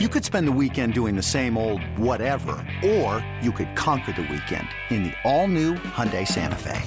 [0.00, 4.22] You could spend the weekend doing the same old whatever, or you could conquer the
[4.22, 6.82] weekend in the all-new Hyundai Santa Fe.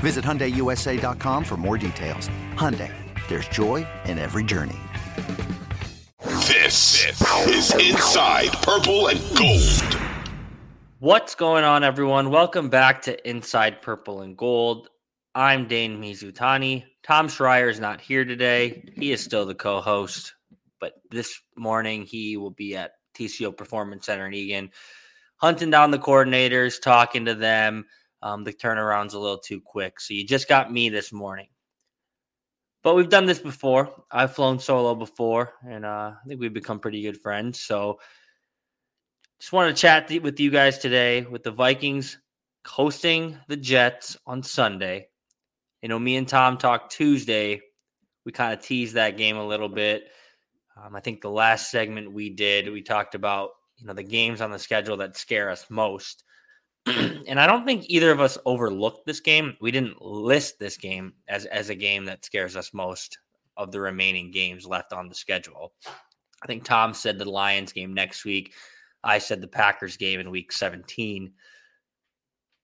[0.00, 2.28] Visit HyundaiUSA.com for more details.
[2.52, 2.92] Hyundai,
[3.28, 4.76] there's joy in every journey.
[6.20, 9.98] This is Inside Purple and Gold.
[10.98, 12.28] What's going on, everyone?
[12.28, 14.90] Welcome back to Inside Purple and Gold.
[15.34, 16.84] I'm Dane Mizutani.
[17.02, 18.84] Tom Schreier is not here today.
[18.94, 20.34] He is still the co-host
[20.80, 24.70] but this morning he will be at TCO Performance Center in Eagan,
[25.36, 27.86] hunting down the coordinators, talking to them.
[28.22, 30.00] Um, the turnaround's a little too quick.
[30.00, 31.48] So you just got me this morning.
[32.82, 34.04] But we've done this before.
[34.10, 37.60] I've flown solo before, and uh, I think we've become pretty good friends.
[37.60, 37.98] So
[39.40, 42.18] just want to chat with you guys today with the Vikings
[42.66, 45.08] hosting the Jets on Sunday.
[45.82, 47.60] You know, me and Tom talked Tuesday.
[48.24, 50.04] We kind of teased that game a little bit.
[50.76, 54.40] Um, I think the last segment we did, we talked about you know the games
[54.40, 56.24] on the schedule that scare us most.
[56.86, 59.56] and I don't think either of us overlooked this game.
[59.60, 63.18] We didn't list this game as as a game that scares us most
[63.56, 65.72] of the remaining games left on the schedule.
[66.42, 68.52] I think Tom said the Lions game next week.
[69.02, 71.32] I said the Packers game in week 17.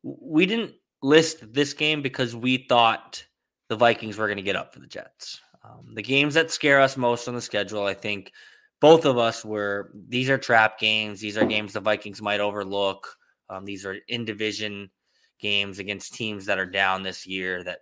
[0.02, 3.24] We didn't list this game because we thought
[3.68, 5.40] the Vikings were going to get up for the Jets.
[5.64, 8.32] Um, the games that scare us most on the schedule, I think
[8.80, 11.20] both of us were these are trap games.
[11.20, 13.06] These are games the Vikings might overlook.
[13.48, 14.90] Um, these are in division
[15.38, 17.80] games against teams that are down this year that,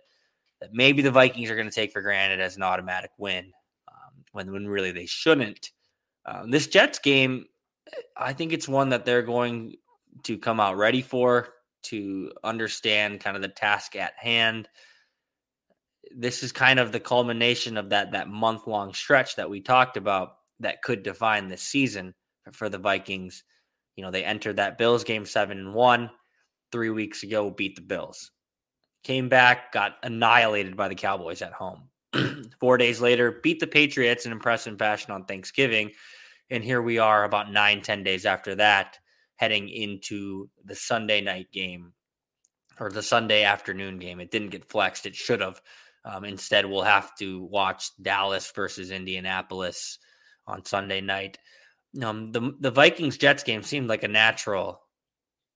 [0.59, 3.51] that maybe the Vikings are going to take for granted as an automatic win
[3.87, 5.71] um, when, when really they shouldn't.
[6.25, 7.45] Um, this Jets game,
[8.15, 9.75] I think it's one that they're going
[10.23, 11.49] to come out ready for,
[11.83, 14.67] to understand kind of the task at hand
[16.15, 19.97] this is kind of the culmination of that that month long stretch that we talked
[19.97, 22.13] about that could define the season
[22.53, 23.43] for the Vikings.
[23.95, 26.09] You know, they entered that Bills game seven and one
[26.71, 28.31] three weeks ago, beat the Bills,
[29.03, 31.89] came back, got annihilated by the Cowboys at home.
[32.59, 35.91] Four days later, beat the Patriots in impressive fashion on Thanksgiving.
[36.49, 38.97] And here we are about nine, ten days after that,
[39.37, 41.93] heading into the Sunday night game
[42.79, 44.19] or the Sunday afternoon game.
[44.19, 45.05] It didn't get flexed.
[45.05, 45.61] It should have
[46.05, 49.99] um, instead, we'll have to watch Dallas versus Indianapolis
[50.47, 51.37] on Sunday night.
[52.03, 54.81] Um, the the Vikings Jets game seemed like a natural,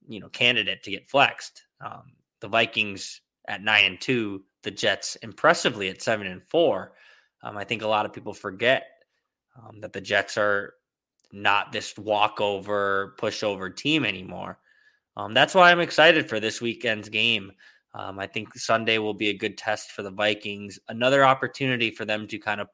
[0.08, 1.64] you know, candidate to get flexed.
[1.84, 6.94] Um, the Vikings at nine and two, the Jets impressively at seven and four.
[7.42, 8.86] Um, I think a lot of people forget
[9.58, 10.74] um, that the Jets are
[11.32, 14.60] not this walkover, pushover team anymore.
[15.18, 17.52] Um, that's why I'm excited for this weekend's game.
[17.98, 20.78] Um, I think Sunday will be a good test for the Vikings.
[20.90, 22.68] Another opportunity for them to kind of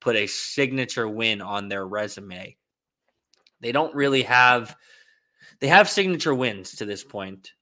[0.00, 2.56] put a signature win on their resume.
[3.60, 4.76] They don't really have
[5.60, 7.52] they have signature wins to this point.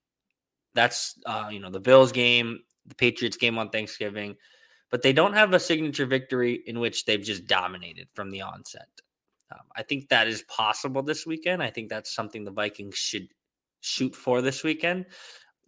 [0.75, 4.37] That's uh, you know the Bills game, the Patriots game on Thanksgiving,
[4.91, 8.89] but they don't have a signature victory in which they've just dominated from the onset.
[9.51, 11.63] Um, I think that is possible this weekend.
[11.63, 13.29] I think that's something the Vikings should
[13.81, 15.07] shoot for this weekend.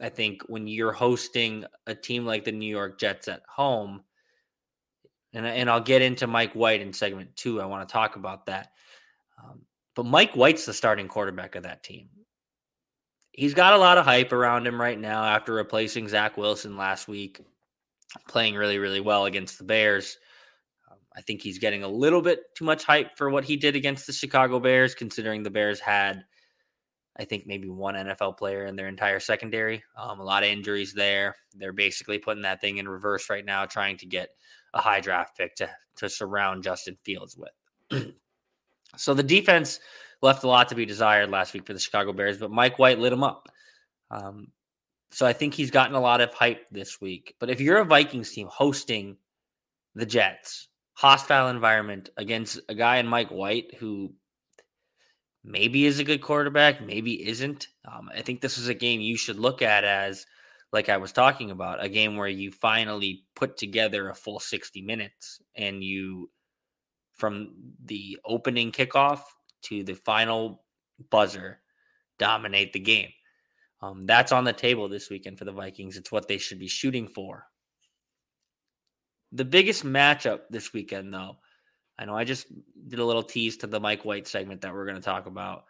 [0.01, 4.03] I think when you're hosting a team like the New York Jets at home,
[5.33, 7.61] and and I'll get into Mike White in segment two.
[7.61, 8.73] I want to talk about that.
[9.43, 9.63] Um,
[9.95, 12.09] but Mike White's the starting quarterback of that team.
[13.33, 17.09] He's got a lot of hype around him right now after replacing Zach Wilson last
[17.09, 17.41] week,
[18.29, 20.17] playing really really well against the Bears.
[20.91, 23.75] Um, I think he's getting a little bit too much hype for what he did
[23.75, 26.25] against the Chicago Bears, considering the Bears had
[27.19, 29.83] I think maybe one NFL player in their entire secondary.
[29.97, 31.35] Um, a lot of injuries there.
[31.55, 34.31] They're basically putting that thing in reverse right now, trying to get
[34.75, 38.15] a high draft pick to to surround Justin Fields with.
[38.97, 39.81] so the defense
[40.23, 42.99] left a lot to be desired last week for the Chicago Bears, but Mike White
[42.99, 43.49] lit them up.
[44.11, 44.49] Um,
[45.11, 47.35] so I think he's gotten a lot of hype this week.
[47.41, 49.17] But if you're a Vikings team hosting
[49.95, 54.13] the Jets, hostile environment against a guy in Mike White who
[55.49, 57.69] maybe is a good quarterback, maybe isn't.
[57.91, 60.27] Um, I think this is a game you should look at as,
[60.73, 64.83] like I was talking about, a game where you finally put together a full 60
[64.83, 66.31] minutes and you,
[67.15, 67.55] from
[67.85, 69.21] the opening kickoff
[69.63, 70.63] to the final
[71.11, 71.61] buzzer,
[72.19, 73.11] dominate the game.
[73.81, 75.97] Um, that's on the table this weekend for the Vikings.
[75.97, 77.45] It's what they should be shooting for.
[79.33, 81.37] The biggest matchup this weekend, though,
[81.99, 82.47] I know I just
[82.89, 85.65] did a little tease to the Mike White segment that we're going to talk about.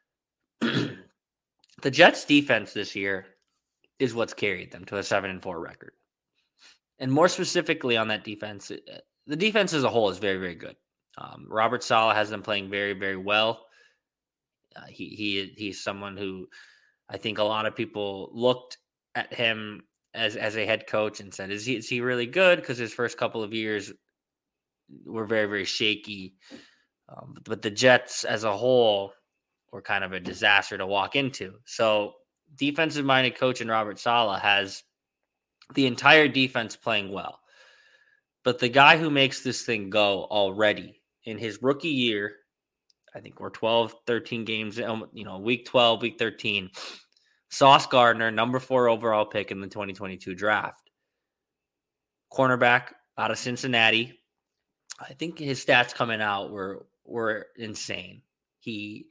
[0.60, 3.26] the Jets defense this year
[3.98, 5.92] is what's carried them to a 7 and 4 record.
[6.98, 10.54] And more specifically on that defense, uh, the defense as a whole is very very
[10.54, 10.76] good.
[11.18, 13.66] Um, Robert Saleh has been playing very, very well.
[14.74, 16.46] Uh, he he he's someone who
[17.08, 18.78] I think a lot of people looked
[19.14, 19.82] at him
[20.14, 22.92] as as a head coach and said, "Is he is he really good?" Because his
[22.92, 23.92] first couple of years
[25.04, 26.34] were very very shaky.
[27.08, 29.12] Um, but, but the Jets as a whole
[29.72, 31.54] were kind of a disaster to walk into.
[31.64, 32.14] So
[32.56, 34.82] defensive minded coach and Robert Saleh has
[35.74, 37.40] the entire defense playing well.
[38.44, 42.36] But the guy who makes this thing go already in his rookie year,
[43.14, 46.70] I think we're 12, 13 games, um, you know, week 12, week 13.
[47.50, 50.90] Sauce Gardner, number four overall pick in the 2022 draft.
[52.32, 54.18] Cornerback out of Cincinnati.
[54.98, 58.22] I think his stats coming out were were insane.
[58.60, 59.06] He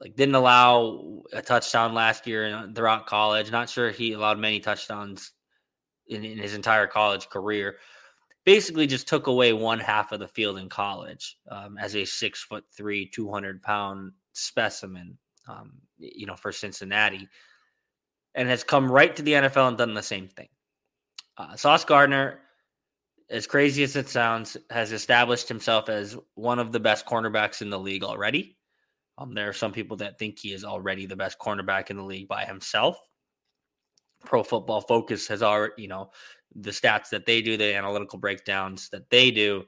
[0.00, 3.50] like didn't allow a touchdown last year throughout college.
[3.50, 5.32] Not sure he allowed many touchdowns
[6.08, 7.76] in, in his entire college career.
[8.44, 12.42] Basically, just took away one half of the field in college um, as a six
[12.42, 15.16] foot three, two hundred pound specimen.
[15.48, 17.28] Um, you know, for Cincinnati,
[18.34, 20.48] and has come right to the NFL and done the same thing.
[21.36, 22.40] Uh, Sauce Gardner,
[23.34, 27.68] as crazy as it sounds, has established himself as one of the best cornerbacks in
[27.68, 28.56] the league already.
[29.18, 32.04] Um, there are some people that think he is already the best cornerback in the
[32.04, 32.96] league by himself.
[34.24, 36.10] Pro Football Focus has already, you know,
[36.54, 39.64] the stats that they do, the analytical breakdowns that they do,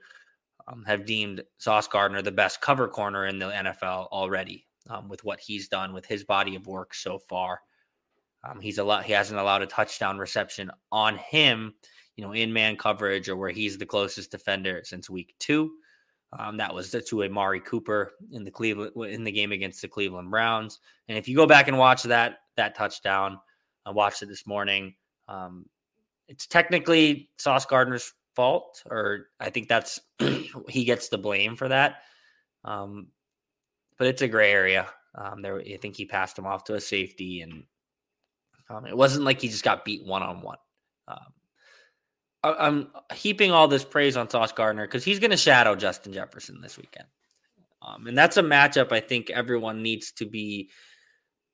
[0.68, 5.24] um, have deemed Sauce Gardner the best cover corner in the NFL already um, with
[5.24, 7.60] what he's done with his body of work so far.
[8.44, 9.04] Um, he's a lot.
[9.04, 11.74] He hasn't allowed a touchdown reception on him,
[12.16, 15.70] you know, in man coverage or where he's the closest defender since week two.
[16.38, 20.30] Um, that was to Amari Cooper in the Cleveland in the game against the Cleveland
[20.30, 20.80] Browns.
[21.08, 23.38] And if you go back and watch that that touchdown,
[23.84, 24.94] I watched it this morning.
[25.28, 25.66] Um,
[26.28, 30.00] it's technically Sauce Gardner's fault, or I think that's
[30.68, 32.02] he gets the blame for that.
[32.64, 33.08] Um,
[33.98, 34.88] but it's a gray area.
[35.14, 37.64] Um, there, I think he passed him off to a safety, and
[38.68, 40.58] um, it wasn't like he just got beat one on one.
[42.54, 46.60] I'm heaping all this praise on Sauce Gardner because he's going to shadow Justin Jefferson
[46.60, 47.06] this weekend.
[47.82, 50.70] Um, and that's a matchup I think everyone needs to be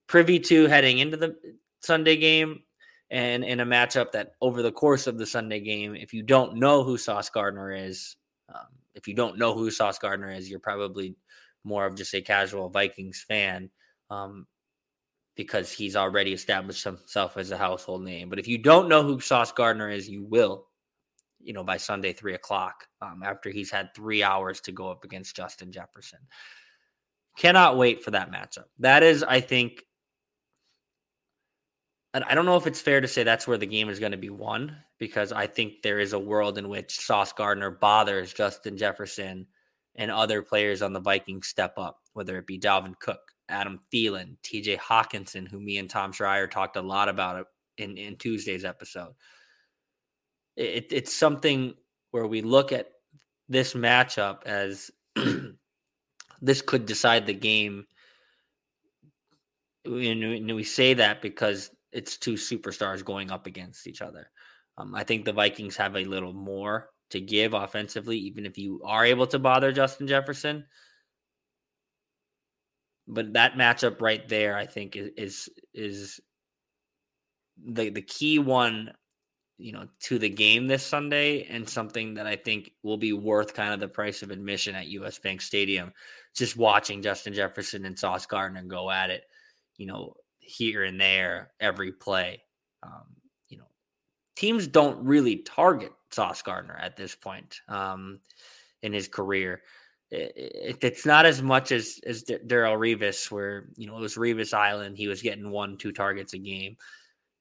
[0.06, 1.36] privy to heading into the
[1.80, 2.60] Sunday game
[3.10, 6.56] and in a matchup that over the course of the Sunday game, if you don't
[6.56, 8.16] know who Sauce Gardner is,
[8.52, 11.14] um, if you don't know who Sauce Gardner is, you're probably
[11.64, 13.70] more of just a casual Vikings fan
[14.10, 14.46] um,
[15.36, 18.28] because he's already established himself as a household name.
[18.30, 20.66] But if you don't know who Sauce Gardner is, you will
[21.42, 25.04] you know, by Sunday, three o'clock, um, after he's had three hours to go up
[25.04, 26.20] against Justin Jefferson.
[27.38, 28.66] Cannot wait for that matchup.
[28.78, 29.82] That is, I think,
[32.14, 34.12] and I don't know if it's fair to say that's where the game is going
[34.12, 38.34] to be won because I think there is a world in which Sauce Gardner bothers
[38.34, 39.46] Justin Jefferson
[39.96, 44.36] and other players on the Vikings step up, whether it be Dalvin Cook, Adam Thielen,
[44.42, 47.46] TJ Hockenson, who me and Tom Schreier talked a lot about
[47.78, 49.14] in, in Tuesday's episode
[50.56, 51.74] it, it's something
[52.10, 52.88] where we look at
[53.48, 54.90] this matchup as
[56.42, 57.86] this could decide the game.
[59.84, 64.30] And we say that because it's two superstars going up against each other.
[64.78, 68.80] Um, I think the Vikings have a little more to give offensively, even if you
[68.84, 70.64] are able to bother Justin Jefferson.
[73.06, 76.20] But that matchup right there, I think, is is, is
[77.64, 78.92] the the key one
[79.62, 83.54] you know, to the game this Sunday and something that I think will be worth
[83.54, 85.92] kind of the price of admission at US Bank Stadium.
[86.34, 89.24] Just watching Justin Jefferson and Sauce Gardner go at it,
[89.76, 92.42] you know, here and there every play.
[92.82, 93.04] Um,
[93.48, 93.68] you know,
[94.34, 98.18] teams don't really target Sauce Gardner at this point um,
[98.82, 99.62] in his career.
[100.10, 104.16] It, it, it's not as much as as Darrelle Revis, where you know it was
[104.16, 104.98] Revis Island.
[104.98, 106.76] He was getting one, two targets a game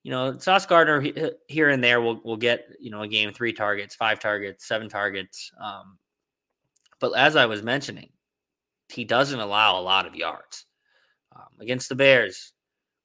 [0.03, 1.03] you know, Sauce Gardner
[1.47, 4.89] here and there will will get you know a game three targets, five targets, seven
[4.89, 5.51] targets.
[5.61, 5.97] Um,
[6.99, 8.09] but as I was mentioning,
[8.89, 10.65] he doesn't allow a lot of yards
[11.35, 12.53] um, against the Bears.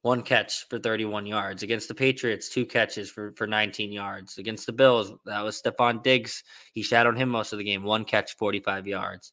[0.02, 4.38] One catch for 31 yards against the Patriots, two catches for, for 19 yards.
[4.38, 6.44] Against the Bills, that was Stefon Diggs.
[6.74, 9.32] He shadowed him most of the game, one catch, 45 yards.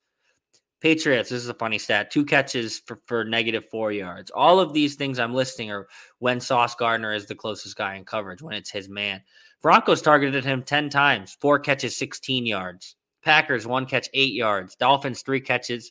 [0.83, 4.29] Patriots, this is a funny stat, two catches for, for negative four yards.
[4.31, 5.87] All of these things I'm listing are
[6.19, 9.21] when Sauce Gardner is the closest guy in coverage, when it's his man.
[9.61, 12.97] Broncos targeted him 10 times, four catches, 16 yards.
[13.23, 14.75] Packers, one catch, eight yards.
[14.75, 15.89] Dolphins, three catches,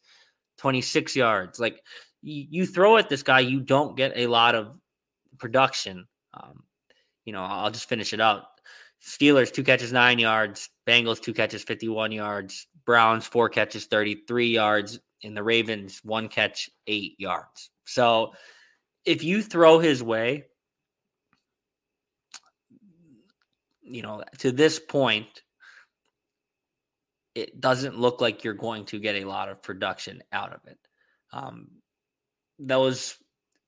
[0.59, 1.59] 26 yards.
[1.59, 1.81] Like
[2.21, 4.77] you, you throw at this guy, you don't get a lot of
[5.39, 6.07] production.
[6.35, 6.65] Um,
[7.25, 8.43] you know, I'll just finish it out.
[9.03, 10.69] Steelers, two catches, nine yards.
[10.87, 12.67] Bengals, two catches, 51 yards.
[12.85, 14.99] Browns, four catches, 33 yards.
[15.23, 17.71] In the Ravens, one catch, eight yards.
[17.85, 18.33] So
[19.05, 20.47] if you throw his way,
[23.83, 25.43] you know, to this point,
[27.35, 30.79] it doesn't look like you're going to get a lot of production out of it.
[31.33, 31.69] Um,
[32.59, 33.17] those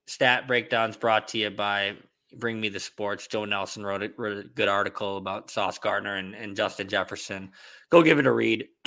[0.06, 1.96] stat breakdowns brought to you by
[2.38, 3.26] Bring Me the Sports.
[3.26, 7.50] Joe Nelson wrote a, wrote a good article about Sauce Gardner and, and Justin Jefferson.
[7.90, 8.66] Go give it a read.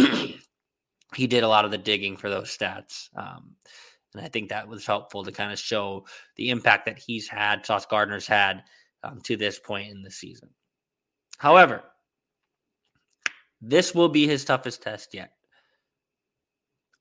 [1.16, 3.10] he did a lot of the digging for those stats.
[3.16, 3.56] Um,
[4.14, 7.66] and I think that was helpful to kind of show the impact that he's had,
[7.66, 8.64] Sauce Gardner's had
[9.04, 10.50] um, to this point in the season.
[11.38, 11.84] However,
[13.62, 15.32] this will be his toughest test yet.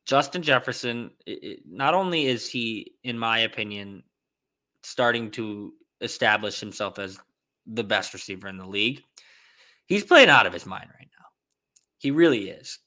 [0.05, 4.03] Justin Jefferson, it, not only is he, in my opinion,
[4.83, 7.19] starting to establish himself as
[7.67, 9.03] the best receiver in the league,
[9.87, 11.27] he's playing out of his mind right now.
[11.99, 12.79] He really is.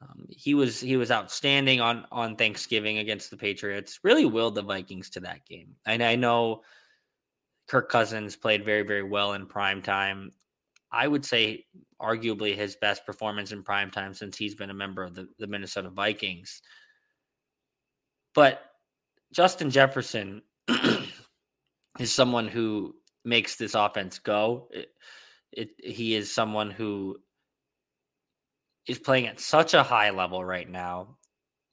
[0.00, 4.00] Um, he was he was outstanding on on Thanksgiving against the Patriots.
[4.04, 5.74] Really willed the Vikings to that game.
[5.86, 6.62] And I know
[7.68, 10.30] Kirk Cousins played very very well in prime time.
[10.92, 11.66] I would say
[12.00, 15.46] arguably his best performance in prime time since he's been a member of the, the
[15.46, 16.62] Minnesota Vikings.
[18.34, 18.62] But
[19.32, 20.42] Justin Jefferson
[21.98, 24.68] is someone who makes this offense go.
[24.70, 24.88] It,
[25.52, 27.16] it, he is someone who
[28.86, 31.16] is playing at such a high level right now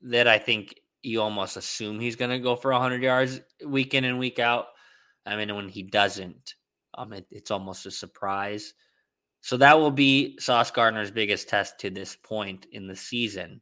[0.01, 4.05] that I think you almost assume he's going to go for 100 yards week in
[4.05, 4.67] and week out.
[5.25, 6.55] I mean, when he doesn't,
[6.95, 8.73] um, it, it's almost a surprise.
[9.41, 13.61] So that will be Sauce Gardner's biggest test to this point in the season.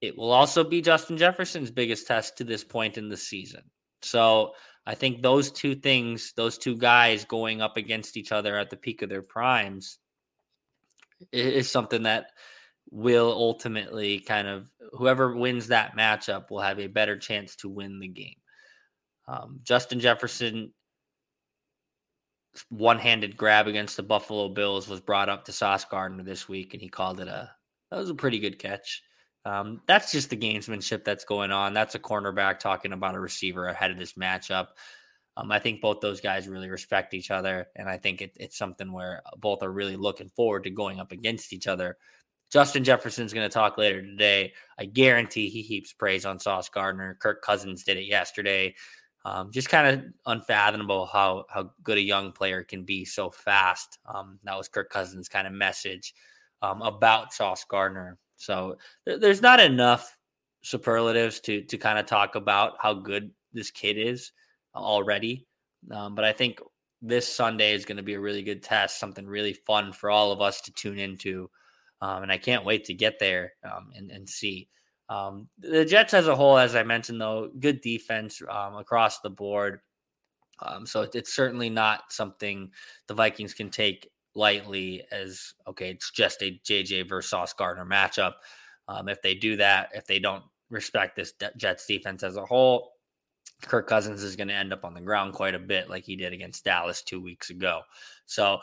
[0.00, 3.62] It will also be Justin Jefferson's biggest test to this point in the season.
[4.02, 4.52] So
[4.90, 8.76] I think those two things, those two guys going up against each other at the
[8.76, 9.98] peak of their primes,
[11.30, 12.32] is something that
[12.90, 18.00] will ultimately kind of whoever wins that matchup will have a better chance to win
[18.00, 18.34] the game.
[19.28, 20.72] Um, Justin Jefferson
[22.70, 26.82] one-handed grab against the Buffalo Bills was brought up to Sauce Gardner this week, and
[26.82, 27.48] he called it a
[27.92, 29.04] that was a pretty good catch.
[29.44, 31.72] Um, that's just the gamesmanship that's going on.
[31.72, 34.68] That's a cornerback talking about a receiver ahead of this matchup.
[35.36, 38.58] Um, I think both those guys really respect each other, and I think it, it's
[38.58, 41.96] something where both are really looking forward to going up against each other.
[42.52, 44.52] Justin Jefferson's going to talk later today.
[44.78, 47.16] I guarantee he heaps praise on Sauce Gardner.
[47.20, 48.74] Kirk Cousins did it yesterday.
[49.24, 53.98] Um, just kind of unfathomable how how good a young player can be so fast.
[54.06, 56.14] Um, that was Kirk Cousins' kind of message
[56.62, 58.18] um, about Sauce Gardner.
[58.36, 58.76] So
[59.06, 60.16] th- there's not enough
[60.62, 64.32] superlatives to to kind of talk about how good this kid is
[64.74, 65.46] already.
[65.90, 66.60] Um, but I think
[67.02, 70.32] this Sunday is going to be a really good test, something really fun for all
[70.32, 71.50] of us to tune into.
[72.02, 74.68] Um, and I can't wait to get there um, and, and see.
[75.08, 79.30] Um, the Jets as a whole, as I mentioned, though, good defense um, across the
[79.30, 79.80] board.
[80.62, 82.70] Um, so it's certainly not something
[83.08, 88.34] the Vikings can take lightly as okay, it's just a JJ versus Sauce Gardner matchup.
[88.88, 92.92] Um, if they do that, if they don't respect this Jets defense as a whole,
[93.62, 96.16] Kirk Cousins is going to end up on the ground quite a bit, like he
[96.16, 97.82] did against Dallas two weeks ago.
[98.26, 98.60] So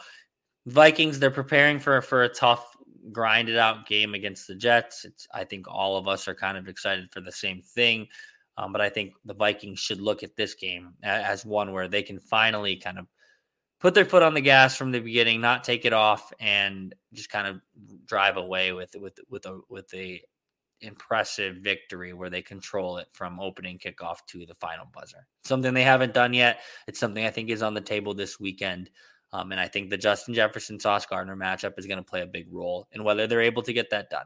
[0.66, 2.76] Vikings, they're preparing for for a tough
[3.12, 5.06] grinded out game against the Jets.
[5.06, 8.08] It's, I think all of us are kind of excited for the same thing.
[8.58, 12.02] Um, but I think the Vikings should look at this game as one where they
[12.02, 13.08] can finally kind of
[13.80, 17.30] put their foot on the gas from the beginning, not take it off, and just
[17.30, 17.62] kind of
[18.06, 20.22] drive away with with with a with a
[20.82, 25.28] impressive victory where they control it from opening kickoff to the final buzzer.
[25.44, 26.62] Something they haven't done yet.
[26.88, 28.90] It's something I think is on the table this weekend.
[29.34, 32.28] Um, and I think the Justin Jefferson Sauce Gardner matchup is going to play a
[32.28, 34.26] big role in whether they're able to get that done.